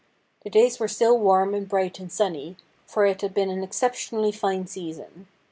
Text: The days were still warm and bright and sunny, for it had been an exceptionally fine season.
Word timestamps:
The 0.43 0.49
days 0.49 0.79
were 0.79 0.87
still 0.87 1.15
warm 1.19 1.53
and 1.53 1.69
bright 1.69 1.99
and 1.99 2.11
sunny, 2.11 2.57
for 2.87 3.05
it 3.05 3.21
had 3.21 3.35
been 3.35 3.51
an 3.51 3.61
exceptionally 3.63 4.31
fine 4.31 4.65
season. 4.65 5.27